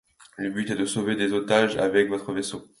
Le 0.37 0.49
but 0.49 0.67
est 0.71 0.75
de 0.75 0.87
sauver 0.87 1.15
des 1.15 1.31
otages 1.31 1.77
avec 1.77 2.09
votre 2.09 2.33
vaisseau. 2.33 2.67